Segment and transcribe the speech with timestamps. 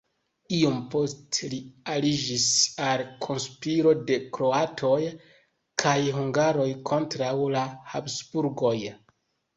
[0.59, 1.57] Iom poste li
[1.95, 2.45] aliĝis
[2.87, 4.97] al konspiro de kroatoj
[5.85, 8.77] kaj hungaroj kontraŭ la Habsburgoj.